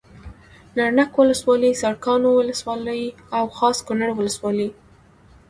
[0.75, 3.01] نرنګ ولسوالي سرکاڼو ولسوالي
[3.37, 4.69] او خاص کونړ ولسوالي